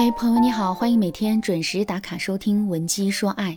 [0.00, 3.50] 嗨，朋友你好，欢迎每天准时打卡收听《文姬说爱》。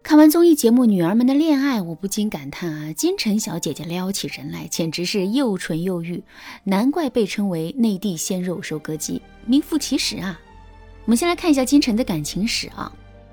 [0.00, 6.22] 看完综艺节目《女儿们的恋爱》，我不禁感叹啊，金晨小姐姐撩起人来，简直是又纯又欲，
[6.62, 10.40] 难怪被称为内地鲜肉收割机，名副其实啊。
[11.04, 12.92] 我们先来看一下金晨的感情史啊，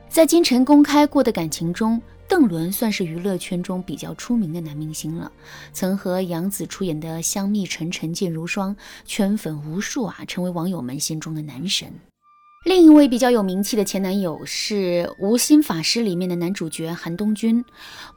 [0.10, 5.32] 在金晨公开过的感情中，邓伦算是娱乐圈中比较出名的男明星了，
[5.72, 8.76] 曾和杨紫出演的《香蜜沉沉烬如霜》
[9.06, 11.94] 圈粉无数啊，成为网友们心中的男神。
[12.66, 17.64] 另一位比较有名气的前男友是《无心法师》里面的男主角韩东君，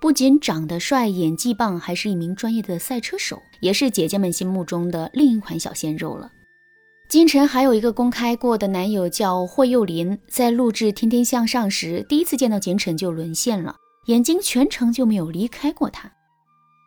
[0.01, 6.33] 不仅长得帅、演技棒，还是一名专业的赛车手，也是姐姐们心目中的另一款小鲜肉了。
[7.11, 16.11] 金晨还有一个公开过的男友叫霍幼林，在录制《天天向上》时，第一次见到金晨就沦陷了，眼睛全程就没有离开过他。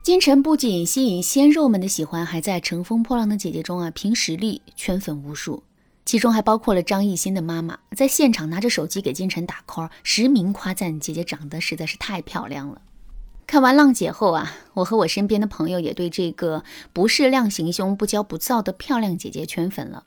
[0.04, 5.62] 金晨不仅吸引鲜肉们的喜欢，还在《乘风破浪的姐姐》中啊凭实力圈粉无数。
[6.06, 12.82] 其中还包括了张艺兴的妈妈，在现场拿着手机给金晨打 call，实名夸赞姐姐长得实在是太漂亮了。
[13.48, 20.06] 看完浪姐后啊，我和我身边的朋友也对这个不是量行凶、不骄不躁的漂亮姐姐圈粉了。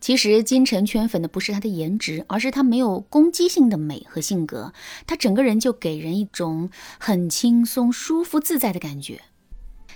[0.00, 4.72] 其实金晨圈粉的不是她的颜值，而是她没有攻击性的美和性格，
[5.06, 9.22] 她整个人就给人一种很轻松、舒服、自在的感觉。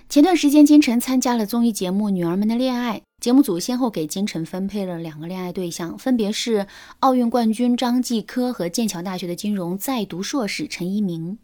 [0.08, 2.98] 前段时间，金晨参加了综艺节目《女儿们的恋爱》。
[3.22, 6.66] 节目组先后给金晨分配了两个恋爱对象，分别是
[6.98, 11.38] 奥运冠军张继科和剑桥大学的金融在读硕士陈一鸣。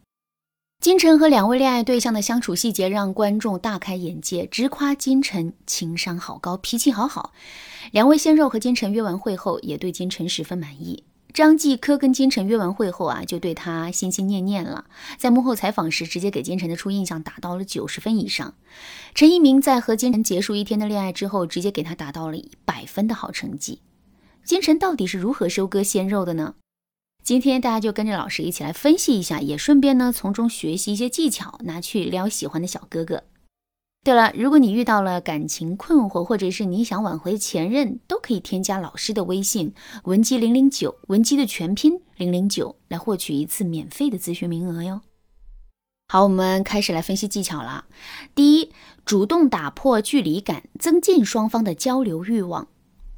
[0.81, 7.33] 金晨和两位恋爱对象的相处细节让观众大开眼界，直夸金晨情商好高，脾气好好。
[7.93, 11.05] 两位鲜肉和金晨约完会后，也对金晨十分满意。
[11.33, 14.87] 张继科跟金晨约完会后啊，就对他心心念念了。
[15.19, 18.55] 在幕后采访时，直接给金晨的初印象打到了九十分以上。
[19.15, 23.81] 陈一鸣在和金晨结束一天的恋爱之后，直接给他打到了一百分的好成绩。
[24.43, 26.55] 金晨到底是如何收割鲜肉的呢？
[27.23, 33.25] 今天大家就跟着老师一起来分析一下，也顺便呢从中学习一些技巧，拿去撩喜欢的小哥哥。
[34.05, 45.03] 对了，如果你遇到了感情困惑，或者是你想挽回前任，都可以添加老师的微信文姬零零九，文姬的全拼零零九，来获取一次免费的咨询名额哟。
[46.11, 47.85] 好，我们开始来分析技巧了。
[48.35, 48.73] 第一，
[49.05, 52.69] 主动打破距离感，增进双方的交流欲望。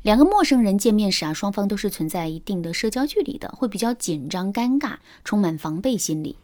[0.02, 6.36] 两个陌生人见面时啊，双方都是存在一定的社交距离的，会比较紧张、尴尬，充满防备心理。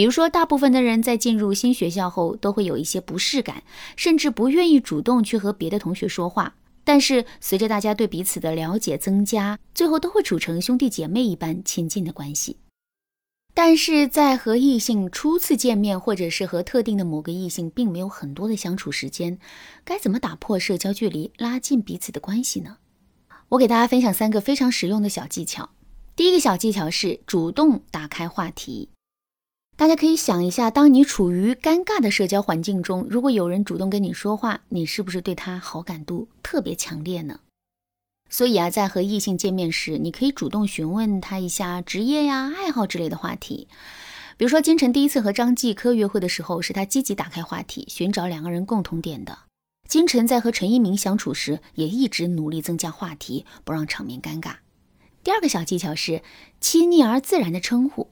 [0.00, 3.62] 比如说，大部分的人在进入新学校后都会有一些不适感，
[3.96, 6.54] 甚至不愿意主动去和别的同学说话。
[6.84, 12.56] 但是，随着大家对彼此的了解增加，最后都会处成兄弟姐妹一般亲近的关系。
[13.52, 19.38] 但是在和异性初次见面，或者是和特定的某个异性并没有很多的相处时间，
[19.84, 22.78] 该怎么打破社交距离，拉近彼此的关系呢？
[23.50, 25.68] 我给大家分享三个非常实用的小技巧。
[26.16, 28.88] 第一个小技巧是主动打开话题。
[29.80, 37.40] 大家可以想一下，当你处于尴尬的社交环境中，如果有人主动跟你说话，你是不是对他好感度特别强烈呢？
[38.28, 43.68] 所以啊，在和异性见面时，你可以主动询问他一下职业呀、爱好之类的话题。
[44.36, 49.38] 比如说，金晨第一次和张继科约会的时候，是他积极打开话题，寻找两个人共同点的。
[49.88, 54.56] 金晨在和陈一鸣相处时，也一直努力增加话题，不让场面尴尬。
[55.24, 56.22] 第二个小技巧是
[56.60, 58.08] 亲昵而自然的称呼。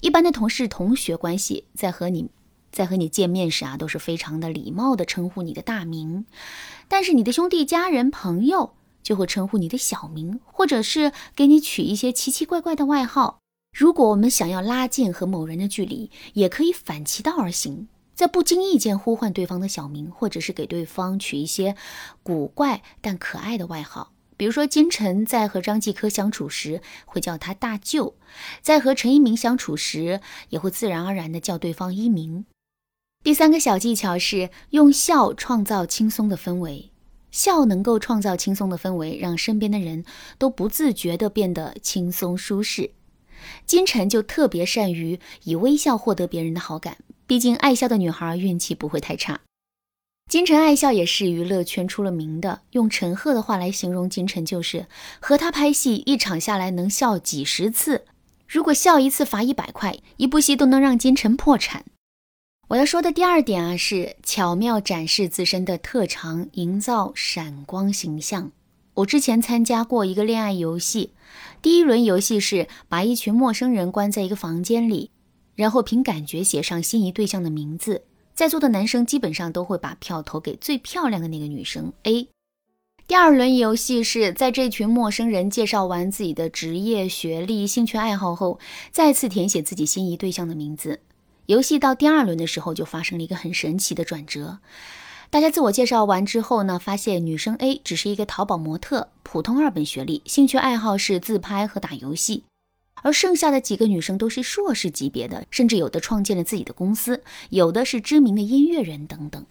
[0.00, 2.30] 一般的同事、同学关系，在和你，
[2.70, 6.26] 在和你见面时啊，都是非常的礼貌的称呼你的大名，
[6.88, 13.38] 但是你的兄弟、家人、朋友就会称呼你的小名，或者是给你取一些奇奇怪怪的外号。
[13.76, 21.76] 如果我们想要拉近和某人的距离，也可以反其道而行，在不经意间呼唤对方的小名，或者是给对方取一些
[22.22, 24.12] 古怪但可爱的外号。
[24.38, 28.14] 比如说，金晨在和张继科相处时会叫他大舅，
[28.62, 32.46] 在和陈一鸣相处时也会自然而然的叫对方一鸣。
[33.24, 36.92] 第三个小技巧是用笑创造轻松的氛围，
[37.32, 40.04] 笑能够创造轻松的氛围，让身边的人
[40.38, 42.92] 都不自觉的变得轻松舒适。
[43.66, 49.40] 金晨就特别善于以微笑获得别人的好感，毕竟爱笑的女孩运气不会太差。
[50.28, 54.86] 金晨爱笑也是娱乐圈出了名的，用陈赫的话来形容金晨，就是
[55.20, 58.04] 和他拍戏一场下来能笑几十次，
[58.46, 61.86] 如果笑一次罚一百块，一部戏都能让金晨破产。
[62.68, 68.52] 我要说的第二点啊，是巧妙展示自身的特长，营造闪光形象。
[68.96, 71.14] 我之前参加过一个恋爱游戏，
[71.62, 75.10] 第一轮游戏是把一群陌生人关在一个房间里，
[75.54, 78.02] 然后凭感觉写上心仪对象的名字。
[78.38, 82.28] 在座的男生基本上都会把票投给最漂亮的那个女生 A。
[83.08, 88.60] 第二轮游戏是在这群陌生人介绍完自己的职业、学历、兴趣爱好后，
[88.92, 91.00] 再次填写自己心仪对象的名字。
[91.46, 94.60] 游戏到第二轮的时候，就发生了一个很神奇的转折。
[95.30, 102.44] 大家自我介绍完之后呢，发现女生 A 只是一个淘宝模特，普通二本学历，兴趣爱好是自拍和打游戏。
[103.02, 109.44] 而剩下的几个女生都是硕士级别的，甚至有的创建了自己的公司，有的是知名的音乐人等等。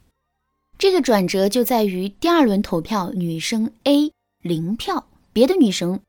[0.78, 4.12] 这个转折就在于第二轮投票，女生 A
[4.44, 6.00] 零票，别的女生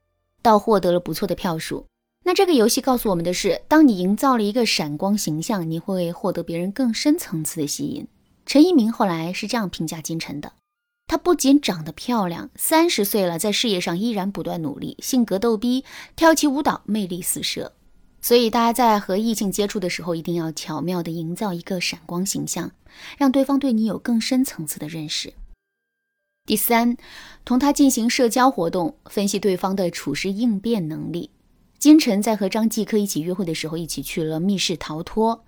[0.42, 1.86] 倒获得了不错的票数。
[2.24, 8.06] 那这个游戏告诉我们的是，当你营造了一个闪光形象，你会获得别人更深层次的吸引。
[8.44, 10.52] 陈一鸣后来是这样评价金晨的：
[11.08, 15.84] 她不仅长得漂亮，三十岁了，在事业上依然不断努力，性格逗逼，
[16.14, 17.72] 跳起舞蹈魅力四射。
[18.20, 22.72] 所以大家在和异性接触的时候，一定要巧妙地营造一个闪光形象，
[23.16, 25.32] 让对方对你有更深层次的认识。
[26.44, 26.96] 第三，
[27.44, 31.30] 同他进行社交活动，分析对方的处事应变能力。
[31.78, 35.44] 金晨在和张继科一起约会的时候，一起去了密室逃脱。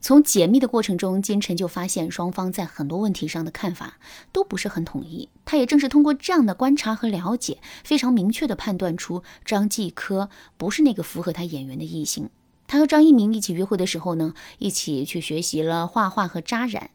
[0.00, 3.98] 从解密的过程中，金晨就发现双方在很多问题上的看法
[4.32, 5.28] 都不是很统一。
[5.44, 12.30] 他也正是通过这样的观察和了解，非常明确地判断出张继科不是那个符合他眼缘的异性。
[12.66, 16.90] 他和张一鸣一起约会的时候呢，一起去学习了画画和扎染。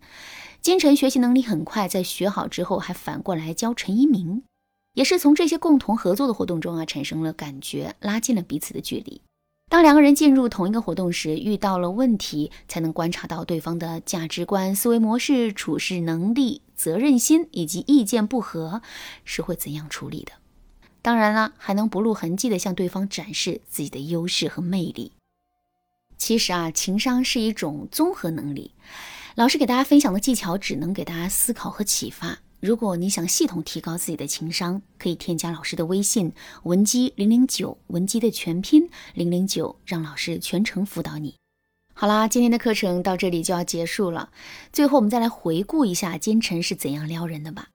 [0.62, 4.42] 金晨学习能力很快，在学好之后还反过来教陈一鸣。
[4.96, 9.22] 也是从这些共同合作的活动中啊，产生了感觉，拉近了彼此的距离。
[9.68, 18.82] 当两个人进入同一个活动时，遇到了问题，才能观察到对方的价值观、思维模式、处事能力、责任心以及意见不合
[19.24, 20.34] 是会怎样处理的。
[21.02, 25.12] 当然了，还能不露痕迹地向对方展示自己的优势和魅力。
[26.18, 28.72] 其实啊，情商是一种综合能力。
[29.36, 32.40] 老师给大家分享的技巧，只能给大家思考和启发。
[32.66, 36.34] 如果你想系统提高自己的情商，可以添加老师的微信
[36.64, 41.36] 文姬零零九，文姬的全拼零零九，让老师全程辅导你。
[41.94, 44.32] 好啦，今天的课程到这里就要结束了。
[44.74, 47.68] 最后，我们再来回顾一下金晨是怎样撩人的吧。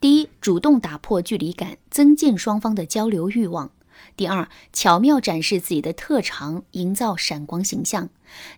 [0.00, 3.70] 第一，主动打破距离感，增进双方的交流欲望；
[4.16, 8.06] 第二，巧妙展示自己的特长，营造闪光形象；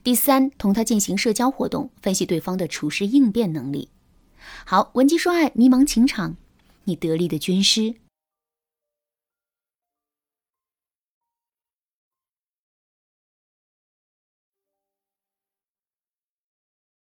[0.05, 3.89] 第三，同他进行社交活动，分析对方的处事应变能力。
[4.65, 6.37] 好，文姬说爱，迷茫情场，
[6.85, 7.95] 你得力的军师。